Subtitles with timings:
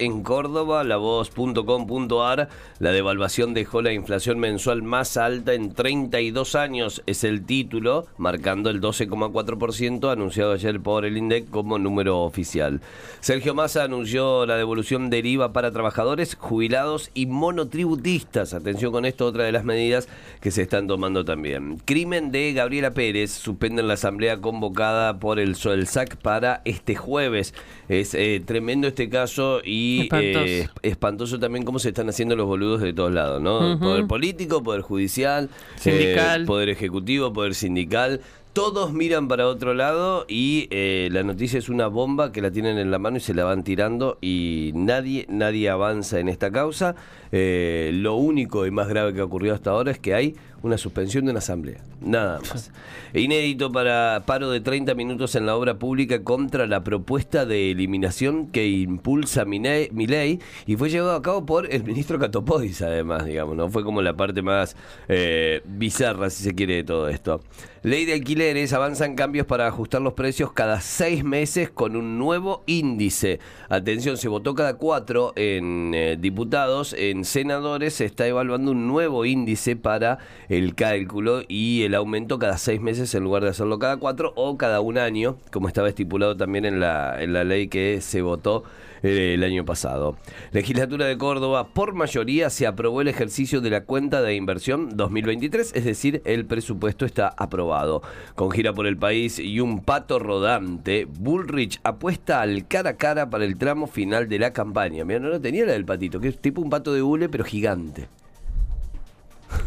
[0.00, 7.22] en Córdoba, lavoz.com.ar, la devaluación dejó la inflación mensual más alta en 32 años, es
[7.22, 12.80] el título, marcando el 12,4% anunciado ayer por el INDEC como número oficial.
[13.20, 18.54] Sergio Massa anunció la devolución del IVA para trabajadores, jubilados y monotributistas.
[18.54, 20.08] Atención con esto, otra de las medidas
[20.40, 21.78] que se están tomando también.
[21.84, 27.54] Crimen de Gabriela Pérez, suspenden la asamblea convocada por el SOELSAC para este jueves.
[27.88, 31.38] Es eh, tremendo este caso y eh, espantoso.
[31.38, 33.78] también cómo se están haciendo los boludos de todos lados, ¿no?
[33.78, 38.20] Poder político, poder judicial, sindical, eh, poder ejecutivo, poder sindical.
[38.52, 42.78] Todos miran para otro lado y eh, la noticia es una bomba que la tienen
[42.78, 46.96] en la mano y se la van tirando y nadie, nadie avanza en esta causa.
[47.30, 51.24] lo único y más grave que ha ocurrido hasta ahora es que hay una suspensión
[51.24, 51.82] de una asamblea.
[52.00, 52.70] Nada más.
[53.14, 58.48] Inédito para paro de 30 minutos en la obra pública contra la propuesta de eliminación
[58.48, 63.56] que impulsa mi ley y fue llevado a cabo por el ministro Catopodis, además, digamos,
[63.56, 63.68] ¿no?
[63.68, 64.76] Fue como la parte más
[65.08, 67.40] eh, bizarra, si se quiere, de todo esto.
[67.82, 72.62] Ley de alquileres, avanzan cambios para ajustar los precios cada seis meses con un nuevo
[72.66, 73.40] índice.
[73.70, 79.24] Atención, se votó cada cuatro en eh, diputados, en senadores se está evaluando un nuevo
[79.24, 80.18] índice para
[80.50, 84.58] el cálculo y el aumento cada seis meses en lugar de hacerlo cada cuatro o
[84.58, 88.64] cada un año, como estaba estipulado también en la, en la ley que se votó
[89.04, 90.16] eh, el año pasado.
[90.50, 95.72] Legislatura de Córdoba, por mayoría, se aprobó el ejercicio de la cuenta de inversión 2023,
[95.72, 98.02] es decir, el presupuesto está aprobado.
[98.34, 103.30] Con gira por el país y un pato rodante, Bullrich apuesta al cara a cara
[103.30, 105.04] para el tramo final de la campaña.
[105.04, 107.44] Mira, no lo tenía la del patito, que es tipo un pato de hule, pero
[107.44, 108.08] gigante.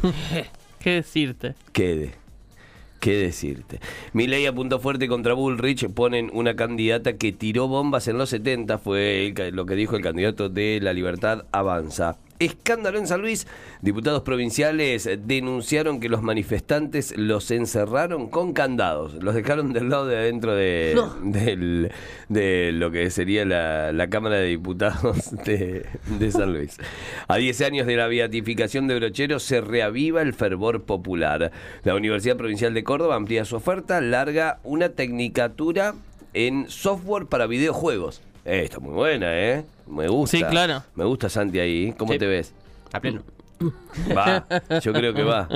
[0.83, 1.55] ¿Qué decirte?
[1.71, 2.11] Quede.
[2.99, 3.79] ¿Qué decirte?
[4.11, 9.33] Milei apuntó fuerte contra Bullrich, ponen una candidata que tiró bombas en los 70, fue
[9.53, 12.17] lo que dijo el candidato de La Libertad Avanza.
[12.39, 13.47] Escándalo en San Luis.
[13.81, 19.13] Diputados provinciales denunciaron que los manifestantes los encerraron con candados.
[19.15, 21.89] Los dejaron del lado de adentro de,
[22.29, 26.77] de lo que sería la, Cámara de Diputados de, San Luis.
[27.27, 31.51] A 10 años de la beatificación de Brochero se reaviva el fervor popular.
[31.83, 35.95] La Universidad Provincial de Córdoba amplía su oferta, larga una tecnicatura
[36.33, 38.21] en software para videojuegos.
[38.45, 39.65] Eh, está muy buena, ¿eh?
[39.87, 40.37] Me gusta.
[40.37, 40.83] Sí, claro.
[40.95, 41.93] Me gusta Santi ahí.
[41.97, 42.53] ¿Cómo te ves?
[42.91, 43.23] A pleno.
[44.15, 44.45] Va,
[44.81, 45.47] yo creo que va.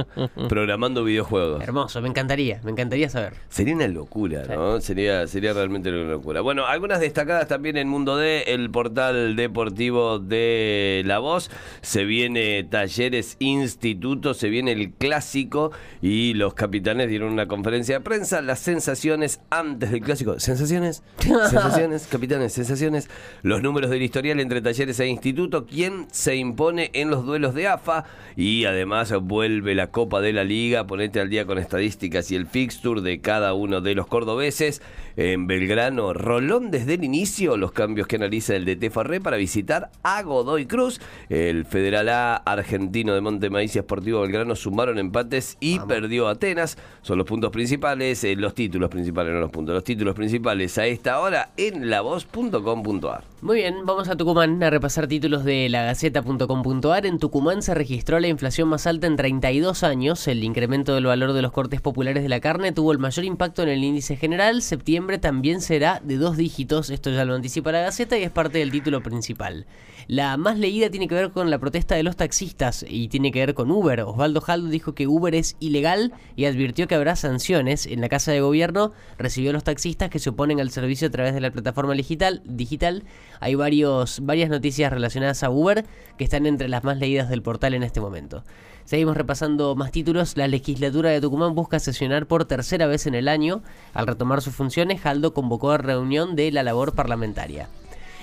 [0.48, 1.62] Programando videojuegos.
[1.64, 3.34] Hermoso, me encantaría, me encantaría saber.
[3.50, 4.80] Sería una locura, ¿no?
[4.80, 6.42] Sería, sería realmente una locura.
[6.42, 11.50] Bueno, algunas destacadas también en Mundo D, el portal deportivo de La Voz.
[11.82, 15.72] Se viene Talleres Instituto, se viene el clásico
[16.02, 18.42] y los capitanes dieron una conferencia de prensa.
[18.42, 20.40] Las sensaciones antes del clásico.
[20.40, 21.04] ¿Sensaciones?
[21.20, 22.08] ¿Sensaciones?
[22.08, 23.10] capitanes, sensaciones.
[23.42, 25.66] Los números del historial entre Talleres e Instituto.
[25.66, 27.87] ¿Quién se impone en los duelos de AFA?
[28.36, 30.88] Y además vuelve la Copa de la Liga.
[30.88, 34.82] Ponete al día con estadísticas y el fixture de cada uno de los cordobeses.
[35.16, 39.90] En Belgrano, Rolón desde el inicio, los cambios que analiza el DT Farré para visitar
[40.04, 41.02] a Godoy Cruz.
[41.30, 46.78] El Federal A argentino de Montemaíz y Esportivo Belgrano sumaron empates y perdió Atenas.
[47.02, 50.86] Son los puntos principales, eh, los títulos principales, no los puntos, los títulos principales a
[50.86, 53.24] esta hora en lavoz.com.ar.
[53.40, 57.06] Muy bien, vamos a Tucumán a repasar títulos de lagaceta.com.ar.
[57.06, 60.28] En Tucumán se registró la inflación más alta en 32 años.
[60.28, 63.62] El incremento del valor de los cortes populares de la carne tuvo el mayor impacto
[63.62, 64.64] en el índice general.
[64.64, 66.90] Septiembre también será de dos dígitos.
[66.90, 69.68] Esto ya lo anticipa la Gaceta y es parte del título principal.
[70.08, 73.40] La más leída tiene que ver con la protesta de los taxistas y tiene que
[73.40, 74.02] ver con Uber.
[74.02, 77.86] Osvaldo Jaldo dijo que Uber es ilegal y advirtió que habrá sanciones.
[77.86, 81.12] En la Casa de Gobierno recibió a los taxistas que se oponen al servicio a
[81.12, 82.42] través de la plataforma digital.
[82.46, 83.04] digital.
[83.40, 85.86] Hay varios, varias noticias relacionadas a Uber
[86.18, 88.44] que están entre las más leídas del portal en este momento.
[88.86, 90.38] Seguimos repasando más títulos.
[90.38, 93.62] La legislatura de Tucumán busca sesionar por tercera vez en el año.
[93.94, 97.68] Al retomar sus funciones, Jaldo convocó a reunión de la labor parlamentaria.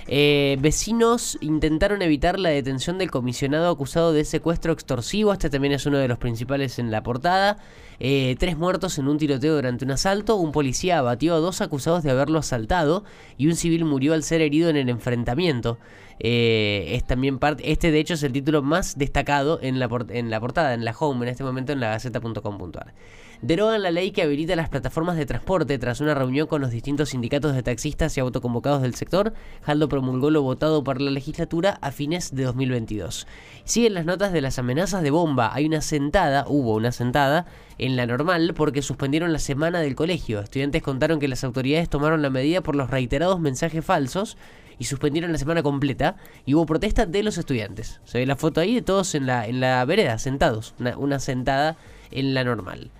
[0.06, 5.32] Eh, vecinos intentaron evitar la detención del comisionado acusado de secuestro extorsivo.
[5.32, 7.58] Este también es uno de los principales en la portada.
[8.00, 10.36] Eh, tres muertos en un tiroteo durante un asalto.
[10.36, 13.04] Un policía abatió a dos acusados de haberlo asaltado
[13.38, 15.78] y un civil murió al ser herido en el enfrentamiento.
[16.20, 17.70] Eh, es también parte.
[17.70, 20.94] Este, de hecho, es el título más destacado en la, en la portada, en la
[20.98, 22.94] home, en este momento en la gaceta.com.ar.
[23.42, 27.10] Derogan la ley que habilita las plataformas de transporte tras una reunión con los distintos
[27.10, 29.34] sindicatos de taxistas y autoconvocados del sector.
[29.60, 33.26] Jaldo promulgó lo votado por la legislatura a fines de 2022.
[33.64, 35.52] Siguen las notas de las amenazas de bomba.
[35.52, 37.44] Hay una sentada, hubo una sentada
[37.76, 40.40] en la normal porque suspendieron la semana del colegio.
[40.40, 44.38] Estudiantes contaron que las autoridades tomaron la medida por los reiterados mensajes falsos
[44.78, 46.16] y suspendieron la semana completa
[46.46, 48.00] y hubo protesta de los estudiantes.
[48.04, 51.76] Se ve la foto ahí de todos en la, en la vereda, sentados, una sentada
[52.10, 52.90] en la normal.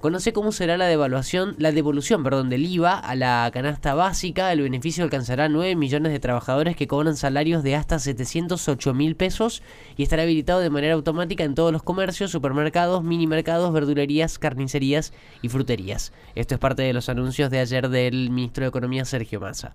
[0.00, 4.52] Conoce cómo será la devaluación, la devolución, perdón, del IVA a la canasta básica.
[4.52, 9.16] El beneficio alcanzará a 9 millones de trabajadores que cobran salarios de hasta 708 mil
[9.16, 9.60] pesos
[9.96, 15.12] y estará habilitado de manera automática en todos los comercios, supermercados, mini mercados, verdulerías, carnicerías
[15.42, 16.12] y fruterías.
[16.36, 19.74] Esto es parte de los anuncios de ayer del ministro de Economía Sergio Massa.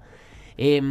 [0.57, 0.81] Eh,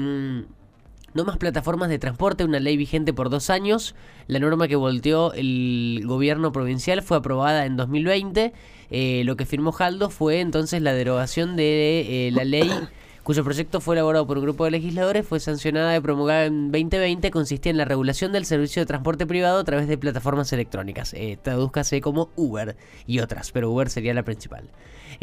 [1.14, 3.94] no más plataformas de transporte, una ley vigente por dos años.
[4.28, 8.52] La norma que volteó el gobierno provincial fue aprobada en 2020.
[8.90, 12.70] Eh, lo que firmó Jaldo fue entonces la derogación de eh, la ley
[13.22, 17.30] cuyo proyecto fue elaborado por un grupo de legisladores, fue sancionada y promulgada en 2020,
[17.30, 21.14] consistía en la regulación del servicio de transporte privado a través de plataformas electrónicas.
[21.14, 22.74] Eh, tradúzcase como Uber
[23.06, 24.64] y otras, pero Uber sería la principal.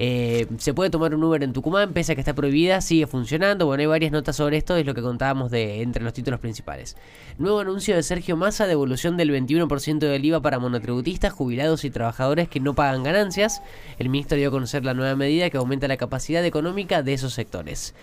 [0.02, 3.66] Eh, se puede tomar un Uber en Tucumán, pese a que está prohibida, sigue funcionando.
[3.66, 6.96] Bueno, hay varias notas sobre esto, es lo que contábamos de entre los títulos principales.
[7.38, 12.48] Nuevo anuncio de Sergio Massa, devolución del 21% del IVA para monotributistas, jubilados y trabajadores
[12.48, 13.62] que no pagan ganancias.
[13.98, 17.34] El ministro dio a conocer la nueva medida que aumenta la capacidad económica de esos
[17.34, 17.94] sectores.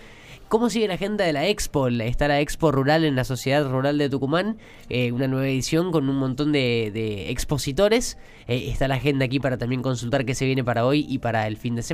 [0.47, 1.89] ¿Cómo sigue la agenda de la Expo?
[1.89, 4.57] Está la Expo Rural en la Sociedad Rural de Tucumán,
[4.87, 8.17] eh, una nueva edición con un montón de, expositores.
[8.47, 11.47] Eh, está la agenda aquí para también consultar qué se viene para hoy y para
[11.47, 11.86] el fin de semana.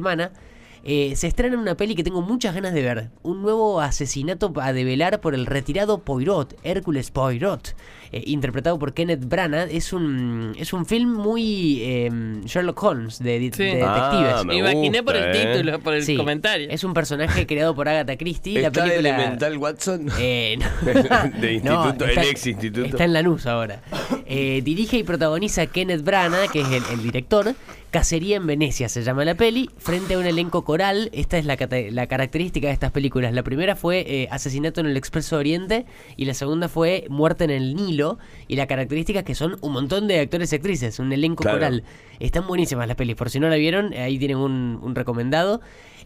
[0.86, 3.10] Eh, se estrena una peli que tengo muchas ganas de ver.
[3.22, 7.74] Un nuevo asesinato a develar por el retirado Poirot, Hércules Poirot,
[8.12, 9.70] eh, interpretado por Kenneth Branagh.
[9.72, 13.84] Es un, es un film muy em, Sherlock Holmes de, detectives.
[13.88, 15.54] Ah, me, imaginé por el eh.
[15.54, 16.70] título, por el comentario.
[16.70, 18.58] Es un personaje creado por Agatha Christie.
[18.58, 19.10] ¿Está la película...
[19.10, 20.08] Elemental Watson?
[20.20, 20.60] Eh,
[21.40, 22.86] de instituto, el ex instituto.
[22.88, 23.82] Está en Lanús ahora.
[24.28, 27.56] Dirige y protagoniza Kenneth Branagh, que es el director.
[27.92, 31.12] Cacería en Venecia se llama la peli, frente a un elenco coral.
[31.14, 31.58] Esta es la,
[31.92, 33.34] la característica de estas películas.
[33.34, 35.86] La primera fue eh, Asesinato en el Expreso Oriente
[36.18, 38.18] y la segunda fue Muerte en el Nilo.
[38.48, 41.84] Y la característica es que son un montón de actores y actrices, un elenco coral.
[42.20, 45.62] Están buenísimas las pelis, por si no la vieron, ahí tienen un, un recomendado.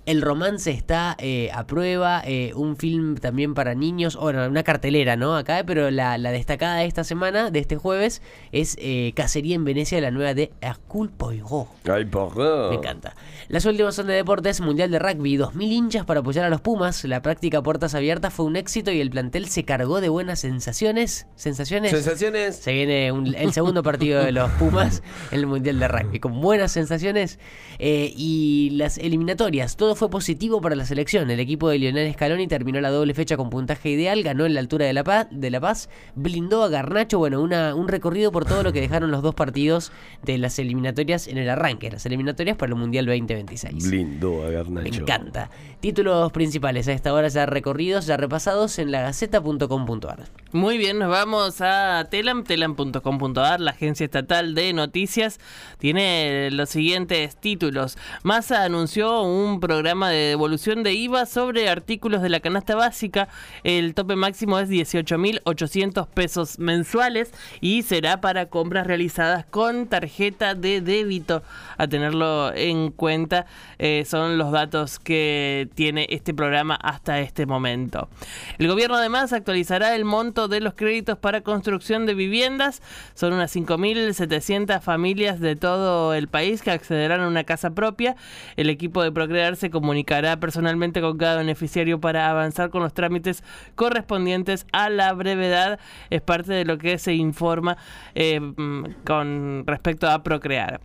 [0.08, 5.18] El romance está eh, a prueba, eh, un film también para niños, bueno, una cartelera,
[5.18, 5.36] ¿no?
[5.36, 8.22] Acá, pero la, destacada de esta semana, de este jueves,
[8.54, 11.68] es eh, Cacería en Venecia, la nueva de Hercule Poirot.
[11.92, 13.18] Ay, Me encanta.
[13.50, 17.04] Las últimas son de deportes, Mundial de Rugby, 2.000 hinchas para apoyar a los Pumas.
[17.04, 21.28] La práctica puertas abiertas fue un éxito y el plantel se cargó de buenas sensaciones.
[21.36, 21.92] ¿Sensaciones?
[21.92, 22.56] Sensaciones.
[22.56, 26.72] Se viene el segundo partido de los Pumas en el Mundial de Rugby, con buenas
[26.72, 27.40] sensaciones.
[27.78, 31.30] y las eliminatorias, todo fue positivo para la selección.
[31.32, 34.60] El equipo de Lionel Scaloni terminó la doble fecha con puntaje ideal, ganó en la
[34.60, 38.46] altura de La Paz, de la Paz blindó a Garnacho, bueno, una, un recorrido por
[38.46, 39.92] todo lo que dejaron los dos partidos
[40.24, 43.90] de las eliminatorias en el arranque, las eliminatorias para el Mundial 2026.
[43.90, 44.90] Blindó a Garnacho.
[44.90, 45.50] Me encanta.
[45.80, 50.26] Títulos principales a esta hora ya recorridos, ya repasados en la gaceta.com.ar.
[50.54, 55.40] Muy bien, nos vamos a Telam, telam.com.ar, la agencia estatal de noticias,
[55.78, 57.98] tiene los siguientes títulos.
[58.24, 63.30] Massa anunció un programa de devolución de IVA sobre artículos de la canasta básica.
[63.64, 67.32] El tope máximo es 18.800 pesos mensuales
[67.62, 71.42] y será para compras realizadas con tarjeta de débito.
[71.78, 73.46] A tenerlo en cuenta
[73.80, 78.10] eh, son los datos que tiene este programa hasta este momento.
[78.58, 82.82] El gobierno además actualizará el monto de los créditos para construcción de viviendas.
[83.14, 88.18] Son unas 5.700 familias de todo el país que accederán a una casa propia.
[88.58, 93.44] El equipo de Procrear se comunicará personalmente con cada beneficiario para avanzar con los trámites
[93.76, 95.78] correspondientes a la brevedad.
[96.10, 97.78] Es parte de lo que se informa
[98.16, 98.40] eh,
[99.06, 100.80] con respecto a Procrear.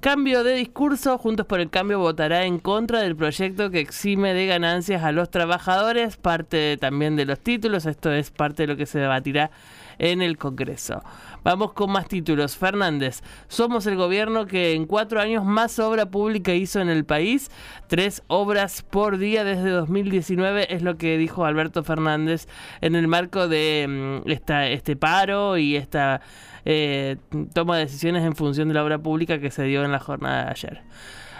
[0.00, 4.46] Cambio de discurso, Juntos por el Cambio votará en contra del proyecto que exime de
[4.46, 8.86] ganancias a los trabajadores, parte también de los títulos, esto es parte de lo que
[8.86, 9.50] se debatirá
[9.98, 11.02] en el Congreso.
[11.44, 12.56] Vamos con más títulos.
[12.56, 17.50] Fernández, somos el gobierno que en cuatro años más obra pública hizo en el país.
[17.86, 22.48] Tres obras por día desde 2019 es lo que dijo Alberto Fernández
[22.80, 26.20] en el marco de mm, esta, este paro y esta
[26.64, 27.16] eh,
[27.54, 30.46] toma de decisiones en función de la obra pública que se dio en la jornada
[30.46, 30.82] de ayer.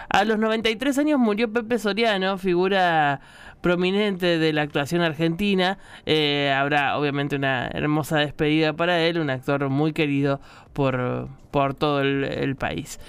[0.09, 3.21] A los 93 años murió Pepe Soriano, figura
[3.61, 5.79] prominente de la actuación argentina.
[6.05, 10.41] Eh, habrá obviamente una hermosa despedida para él, un actor muy querido
[10.73, 13.01] por, por todo el, país.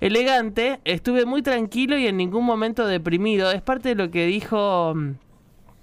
[0.00, 3.50] Elegante, estuve muy tranquilo y en ningún momento deprimido.
[3.50, 5.27] Es parte de lo que dijo mm,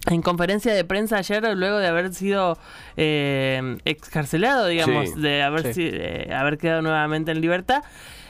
[0.07, 2.57] en conferencia de prensa ayer, luego de haber sido
[2.97, 5.74] eh, excarcelado, digamos, Sí, de haber, sí.
[5.74, 7.83] si- eh, haber quedado nuevamente en libertad.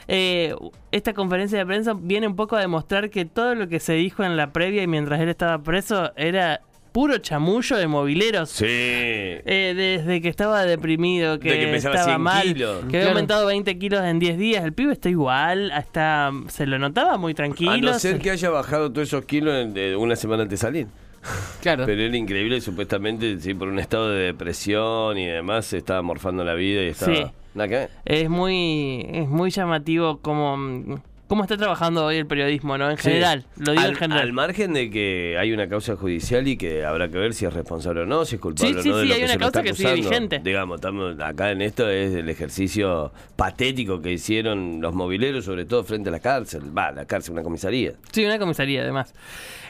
[0.08, 0.54] Eh,
[0.92, 4.22] esta conferencia de prensa viene un poco a demostrar que todo lo que se dijo
[4.24, 6.60] en la previa y mientras él estaba preso era
[6.92, 8.48] puro chamullo de mobileros.
[8.50, 8.64] Sí.
[8.68, 12.78] Eh, desde que estaba deprimido, que, De que pesaba estaba 100 mal, kilos.
[12.78, 13.08] que había Claro.
[13.10, 14.64] aumentado 20 kilos en 10 días.
[14.64, 17.72] El pibe está igual, hasta se lo notaba muy tranquilo.
[17.72, 20.58] A no ser se- que haya bajado todos esos kilos en- de una semana antes
[20.60, 20.86] de salir.
[21.60, 21.84] Claro.
[21.86, 26.44] Pero era increíble, supuestamente, sí, por un estado de depresión y demás, se estaba morfando
[26.44, 27.14] la vida y estaba.
[27.14, 27.24] Sí.
[27.54, 27.90] Nada que ver.
[28.04, 32.90] Es muy, es muy llamativo como cómo está trabajando hoy el periodismo, ¿no?
[32.90, 33.04] En Sí.
[33.04, 34.22] general, lo digo al, en general.
[34.22, 37.52] al margen de que hay una causa judicial y que habrá que ver si es
[37.52, 39.36] responsable o no, si es culpable Sí, o sí, no de sí, lo hay una
[39.38, 40.40] causa que sigue vigente.
[40.42, 45.84] Digamos, estamos acá en esto es el ejercicio patético que hicieron los mobileros, sobre todo
[45.84, 46.76] frente a la cárcel.
[46.76, 47.92] Va, la cárcel, una comisaría.
[48.12, 49.14] Sí, una comisaría además.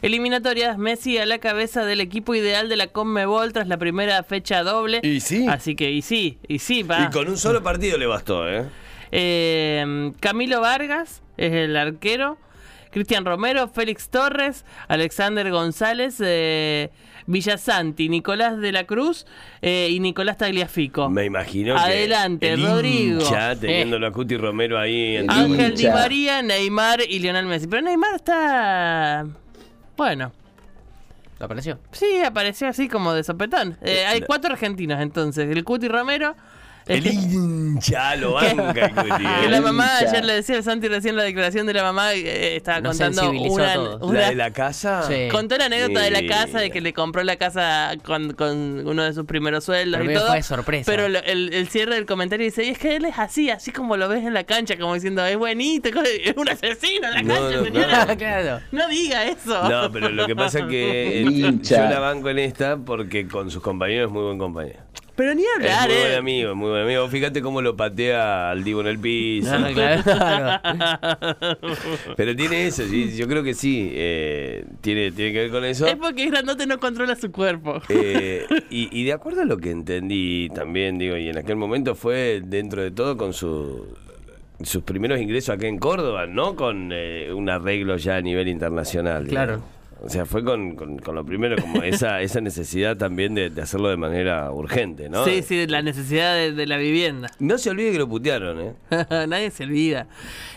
[0.03, 4.63] Eliminatorias, Messi a la cabeza del equipo ideal de la Conmebol tras la primera fecha
[4.63, 5.01] doble.
[5.03, 5.47] Y sí.
[5.49, 7.05] Así que, y sí, y sí, va.
[7.05, 8.65] Y con un solo partido le bastó, ¿eh?
[9.13, 12.39] Eh, Camilo Vargas es el arquero.
[12.91, 16.91] Cristian Romero, Félix Torres, Alexander González, eh,
[17.27, 19.27] Villasanti, Nicolás de la Cruz
[19.61, 21.11] eh, y Nicolás Tagliafico.
[21.11, 23.21] Me imagino Adelante, que el Rodrigo.
[23.21, 25.89] hincha, teniéndolo a Cuti Romero ahí en Ángel Di.
[25.89, 27.67] María, Neymar y Lionel Messi.
[27.67, 29.27] Pero Neymar está.
[29.95, 30.33] Bueno,
[31.39, 31.79] ¿Apareció?
[31.93, 33.77] sí, apareció así como de sopetón.
[33.83, 36.35] Eh, hay cuatro argentinos entonces: el Cuti Romero.
[36.87, 38.73] El hincha lo banca.
[39.43, 42.57] Que la mamá, ayer le decía a Santi recién la declaración de la mamá, eh,
[42.57, 43.31] estaba Nos contando
[44.01, 45.03] una, ¿La de la casa?
[45.03, 45.29] Sí.
[45.31, 49.03] Contó la anécdota de la casa, de que le compró la casa con, con uno
[49.03, 50.27] de sus primeros sueldos Pero y todo.
[50.29, 50.91] fue de sorpresa.
[50.91, 53.73] Pero lo- el, el cierre del comentario dice, y es que él es así, así
[53.73, 55.89] como lo ves en la cancha, como diciendo, es buenito,
[56.25, 57.89] es un asesino en la No, cancha, no, señora.
[57.89, 58.17] claro.
[58.19, 58.61] claro.
[58.73, 59.69] No diga eso.
[59.69, 63.63] No, pero lo que pasa es que yo la banco en esta porque con sus
[63.63, 64.79] compañeros es muy buen compañero.
[65.17, 66.17] Pero ni Es hablar, muy buen eh.
[66.17, 67.09] amigo, es muy buen amigo.
[67.09, 69.59] Fíjate cómo lo patea al Divo en el piso.
[69.59, 70.03] No, claro.
[72.17, 73.91] Pero tiene eso, sí, yo creo que sí.
[73.93, 75.87] eh, tiene, tiene que ver con eso.
[75.87, 77.81] Es porque es grandote no controla su cuerpo.
[77.89, 81.95] Eh, y, y de acuerdo a lo que entendí también, digo, y en aquel momento
[81.95, 83.87] fue dentro de todo con su,
[84.63, 89.27] sus primeros ingresos acá en Córdoba, no con eh, un arreglo ya a nivel internacional.
[89.27, 89.53] Claro.
[89.57, 89.76] digamos.
[90.07, 93.61] O sea, fue con, con- con lo primero, como esa, esa necesidad también de, de
[93.61, 95.25] hacerlo de manera urgente, ¿no?
[95.25, 97.29] Sí, sí, la necesidad de, de la vivienda.
[97.41, 98.75] No se olvide que lo putearon, ¿eh?
[99.29, 100.07] Nadie se olvida.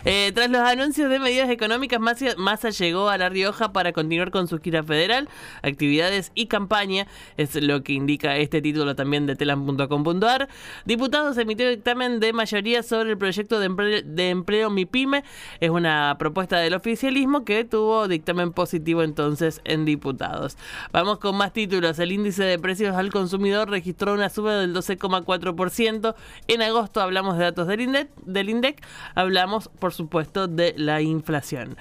[0.05, 4.29] Eh, tras los anuncios de medidas económicas, Massa, Massa llegó a La Rioja para continuar
[4.29, 5.27] con su gira federal,
[5.63, 10.47] actividades y campaña, es lo que indica este título también de telam.com.ar.
[10.85, 15.23] Diputados emitió dictamen de mayoría sobre el proyecto de empleo, de empleo MIPYME.
[15.59, 20.57] Es una propuesta del oficialismo que tuvo dictamen positivo entonces en diputados.
[20.91, 21.97] Vamos con más títulos.
[21.99, 26.15] El índice de precios al consumidor registró una suba del 12,4%.
[26.47, 28.81] En agosto hablamos de datos del INDEC, del INDEC
[29.15, 31.77] hablamos por supuesto de la inflación.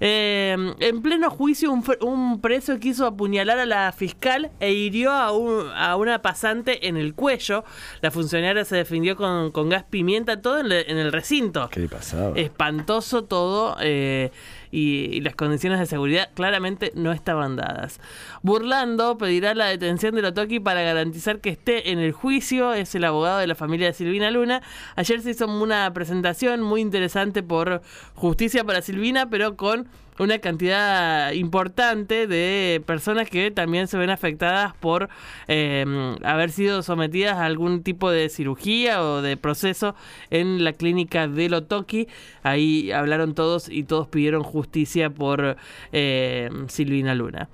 [0.00, 5.68] Eh, en pleno juicio un, preso quiso apuñalar a la fiscal e hirió a, un-
[5.74, 7.64] a una pasante en el cuello.
[8.00, 11.68] La funcionaria se defendió con, con gas pimienta, todo en, le- en el recinto.
[11.70, 12.36] ¿Qué le pasaba?
[12.38, 14.30] Espantoso todo eh,
[14.70, 18.00] y, y las condiciones de seguridad claramente no estaban dadas.
[18.42, 22.72] Burlando pedirá la detención de Lotoki para garantizar que esté en el juicio.
[22.74, 24.62] Es el abogado de la familia de Silvina Luna.
[24.96, 27.82] Ayer se hizo una presentación muy interesante por
[28.14, 34.74] Justicia para Silvina, pero con una cantidad importante de personas que también se ven afectadas
[34.76, 35.08] por
[35.46, 35.84] eh,
[36.24, 39.94] haber sido sometidas a algún tipo de cirugía o de proceso
[40.30, 42.08] en la clínica de Lotoki.
[42.42, 45.56] Ahí hablaron todos y todos pidieron justicia por
[45.92, 47.48] eh, Silvina Luna.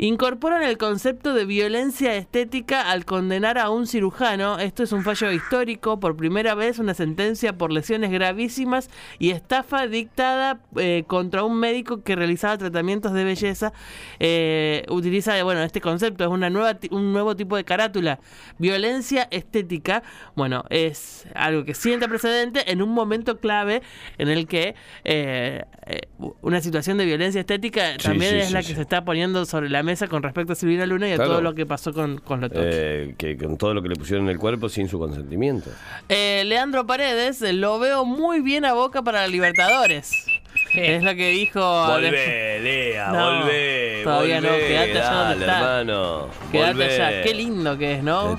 [0.00, 4.60] Incorporan el concepto de violencia estética al condenar a un cirujano.
[4.60, 5.98] Esto es un fallo histórico.
[5.98, 12.04] Por primera vez, una sentencia por lesiones gravísimas y estafa dictada eh, contra un médico
[12.04, 13.72] que realizaba tratamientos de belleza.
[14.20, 18.20] Eh, utiliza, bueno, este concepto es una nueva, un nuevo tipo de carátula.
[18.58, 20.04] Violencia estética.
[20.36, 23.82] Bueno, es algo que sienta precedente en un momento clave
[24.16, 26.02] en el que eh, eh,
[26.40, 29.44] una situación de violencia estética Sí, también sí, es sí, la que se está poniendo
[29.44, 31.30] sobre la mesa con respecto a Silvina Luna y a Claro.
[31.32, 32.60] todo lo que pasó con, con Lotoki.
[32.62, 35.70] Eh, que con todo lo que le pusieron en el cuerpo sin su consentimiento.
[36.10, 40.26] Eh, Leandro Paredes, lo veo muy bien a boca para Libertadores.
[40.74, 41.60] Es lo que dijo.
[41.86, 44.00] Volvé, Lea, No, volvé.
[44.04, 45.58] todavía no, quedate allá donde dale, está.
[45.80, 46.28] hermano.
[46.52, 47.02] Quédate volvé.
[47.02, 47.22] allá.
[47.22, 48.38] Qué lindo que es, ¿no?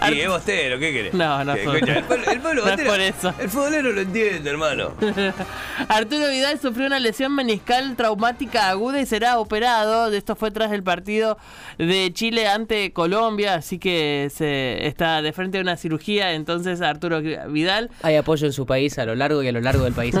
[0.00, 1.14] Ar- Y es bostero, ¿qué querés?
[1.14, 3.34] No, no ¿Qué, soy- escucha, el pueblo, el pueblo No es por eso.
[3.38, 4.92] El futbolero lo entiende, hermano.
[5.88, 10.12] Arturo Vidal sufrió una lesión meniscal traumática aguda y será operado.
[10.12, 11.38] Esto fue tras el partido
[11.78, 16.32] de Chile ante Colombia, así que se está de frente a una cirugía.
[16.32, 19.84] Entonces Arturo Vidal Hay apoyo en su país a lo largo y a lo largo
[19.84, 20.14] del país.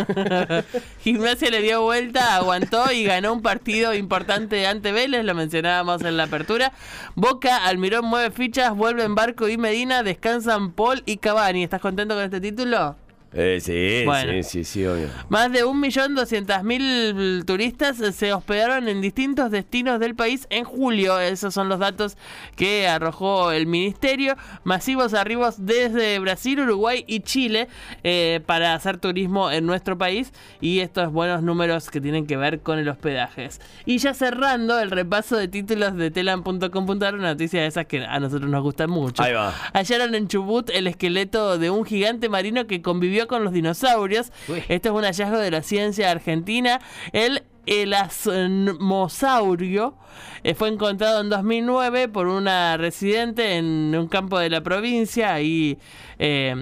[1.00, 6.16] Gimnasia le dio vuelta, aguantó y ganó un partido importante ante Vélez, lo mencionábamos en
[6.16, 6.72] la apertura.
[7.14, 11.64] Boca, Almirón mueve fichas, vuelven Barco y Medina, descansan Paul y Cavani.
[11.64, 12.96] ¿Estás contento con este título?
[13.32, 14.32] Eh, sí, Bueno.
[14.32, 15.08] sí, sí, sí, obvio.
[15.28, 21.20] Más de 1.200.000 turistas se hospedaron en distintos destinos del país en julio.
[21.20, 22.16] Esos son los datos
[22.56, 24.36] que arrojó el ministerio.
[24.64, 27.68] Masivos arribos desde Brasil, Uruguay y Chile
[28.02, 30.32] eh, para hacer turismo en nuestro país.
[30.60, 33.48] Y estos buenos números que tienen que ver con el hospedaje.
[33.84, 38.18] Y ya cerrando el repaso de títulos de telan.com.ar, una noticia de esas que a
[38.20, 39.22] nosotros nos gustan mucho.
[39.22, 39.54] Ahí va.
[39.74, 44.32] Hallaron en Chubut el esqueleto de un gigante marino que convivió con los dinosaurios.
[44.48, 44.62] Uy.
[44.68, 46.80] Este es un hallazgo de la ciencia argentina.
[47.12, 49.94] El elasmosaurio
[50.42, 55.76] eh, fue encontrado en 2009 por una residente en un campo de la provincia, ahí
[56.18, 56.54] eh,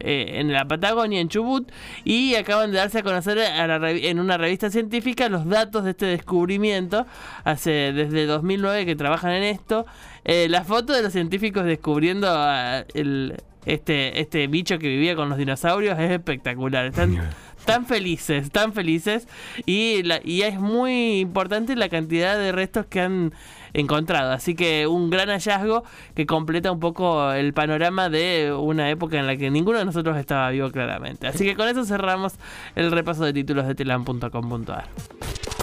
[0.00, 1.70] eh, en la Patagonia, en Chubut,
[2.04, 5.84] y acaban de darse a conocer a la revi- en una revista científica los datos
[5.84, 7.06] de este descubrimiento.
[7.44, 9.86] Hace desde 2009 que trabajan en esto.
[10.24, 15.28] Eh, la foto de los científicos descubriendo ah, el, este, este bicho que vivía con
[15.28, 16.86] los dinosaurios es espectacular.
[16.86, 17.30] Están
[17.64, 19.28] tan felices, tan felices.
[19.66, 23.32] Y, la- y es muy importante la cantidad de restos que han
[23.74, 24.32] encontrado.
[24.32, 29.26] Así que un gran hallazgo que completa un poco el panorama de una época en
[29.26, 31.26] la que ninguno de nosotros estaba vivo claramente.
[31.26, 32.34] Así que con eso cerramos
[32.74, 34.84] el repaso de títulos de telam.com.ar.